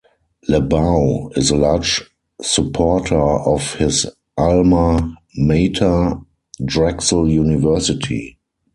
LeBow 0.49 1.31
is 1.37 1.51
a 1.51 1.55
large 1.55 2.01
supporter 2.41 3.19
of 3.21 3.75
his 3.75 4.07
alma 4.35 5.13
mater, 5.35 6.15
Drexel 6.65 7.29
University. 7.29 8.39